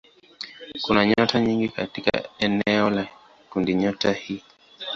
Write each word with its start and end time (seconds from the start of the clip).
Kuna 0.81 1.05
nyota 1.05 1.39
nyingi 1.41 1.69
katika 1.69 2.23
eneo 2.39 2.89
la 2.89 3.07
kundinyota 3.49 4.13
hii. 4.13 4.43